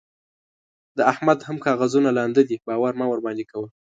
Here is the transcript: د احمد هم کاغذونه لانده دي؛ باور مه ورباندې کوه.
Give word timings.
د 0.97 0.99
احمد 1.11 1.39
هم 1.47 1.57
کاغذونه 1.65 2.09
لانده 2.17 2.41
دي؛ 2.49 2.57
باور 2.67 2.93
مه 2.99 3.05
ورباندې 3.09 3.45
کوه. 3.51 3.67